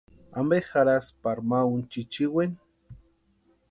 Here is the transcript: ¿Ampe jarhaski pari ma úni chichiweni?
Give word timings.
¿Ampe 0.39 0.57
jarhaski 0.69 1.15
pari 1.23 1.41
ma 1.49 1.59
úni 1.73 1.83
chichiweni? 1.91 2.57